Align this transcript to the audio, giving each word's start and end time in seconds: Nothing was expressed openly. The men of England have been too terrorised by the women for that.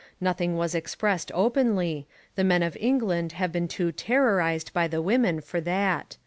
Nothing 0.19 0.57
was 0.57 0.73
expressed 0.73 1.31
openly. 1.35 2.07
The 2.33 2.43
men 2.43 2.63
of 2.63 2.75
England 2.79 3.33
have 3.33 3.51
been 3.51 3.67
too 3.67 3.91
terrorised 3.91 4.73
by 4.73 4.87
the 4.87 4.99
women 4.99 5.41
for 5.41 5.61
that. 5.61 6.17